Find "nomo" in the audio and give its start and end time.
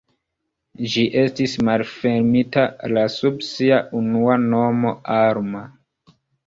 4.49-4.99